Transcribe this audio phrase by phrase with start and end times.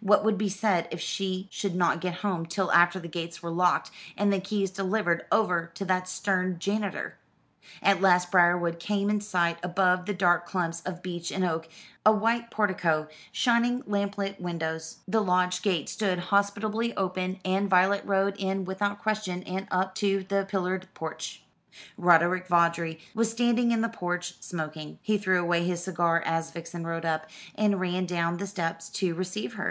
[0.00, 3.52] What would be said if she should not get home till after the gates were
[3.52, 7.18] locked, and the keys delivered over to that stern janitor?
[7.80, 11.68] At last Briarwood came in sight above the dark clumps of beach and oak,
[12.04, 14.96] a white portico, shining lamplit windows.
[15.06, 20.24] The lodge gate stood hospitably open, and Violet rode in without question, and up to
[20.24, 21.44] the pillared porch.
[21.96, 24.98] Roderick Vawdrey was standing in the porch smoking.
[25.00, 29.14] He threw away his cigar as Vixen rode up, and ran down the steps to
[29.14, 29.70] receive her.